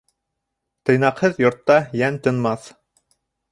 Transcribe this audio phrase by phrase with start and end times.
[0.91, 2.69] Тыйнаҡһыҙ йортта йән тынмаҫ.